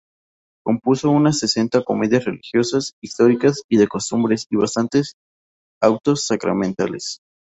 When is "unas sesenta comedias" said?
1.11-2.25